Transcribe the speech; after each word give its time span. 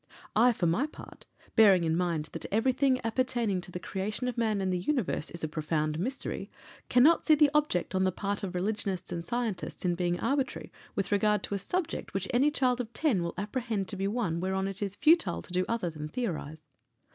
I, 0.35 0.51
for 0.51 0.65
my 0.65 0.87
part, 0.87 1.27
bearing 1.55 1.83
in 1.83 1.95
mind 1.95 2.29
that 2.31 2.47
everything 2.51 2.99
appertaining 3.05 3.61
to 3.61 3.71
the 3.71 3.79
creation 3.79 4.27
of 4.27 4.35
man 4.35 4.59
and 4.59 4.73
the 4.73 4.79
universe 4.79 5.29
is 5.29 5.43
a 5.43 5.47
profound 5.47 5.99
mystery, 5.99 6.49
cannot 6.89 7.23
see 7.23 7.35
the 7.35 7.51
object 7.53 7.93
on 7.93 8.03
the 8.03 8.11
part 8.11 8.41
of 8.41 8.55
religionists 8.55 9.11
and 9.11 9.23
scientists 9.23 9.85
in 9.85 9.93
being 9.93 10.19
arbitrary 10.19 10.71
with 10.95 11.11
regard 11.11 11.43
to 11.43 11.53
a 11.53 11.59
subject 11.59 12.15
which 12.15 12.27
any 12.33 12.49
child 12.49 12.81
of 12.81 12.91
ten 12.93 13.21
will 13.21 13.35
apprehend 13.37 13.87
to 13.89 13.95
be 13.95 14.07
one 14.07 14.39
whereon 14.39 14.67
it 14.67 14.81
is 14.81 14.95
futile 14.95 15.43
to 15.43 15.53
do 15.53 15.65
other 15.69 15.91
than 15.91 16.07
theorize. 16.07 16.65